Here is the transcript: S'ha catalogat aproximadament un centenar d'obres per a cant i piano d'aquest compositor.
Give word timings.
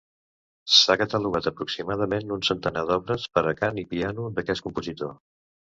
S'ha 0.77 0.95
catalogat 1.01 1.49
aproximadament 1.51 2.33
un 2.37 2.43
centenar 2.49 2.85
d'obres 2.93 3.29
per 3.37 3.47
a 3.47 3.55
cant 3.63 3.81
i 3.85 3.87
piano 3.95 4.29
d'aquest 4.41 4.69
compositor. 4.71 5.17